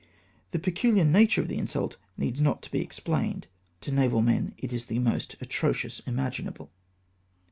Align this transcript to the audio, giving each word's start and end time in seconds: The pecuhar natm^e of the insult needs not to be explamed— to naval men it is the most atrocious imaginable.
The 0.49 0.57
pecuhar 0.57 0.95
natm^e 1.05 1.37
of 1.37 1.47
the 1.47 1.59
insult 1.59 1.97
needs 2.17 2.41
not 2.41 2.63
to 2.63 2.71
be 2.71 2.81
explamed— 2.81 3.45
to 3.81 3.91
naval 3.91 4.23
men 4.23 4.55
it 4.57 4.73
is 4.73 4.87
the 4.87 4.97
most 4.97 5.35
atrocious 5.39 6.01
imaginable. 6.07 6.71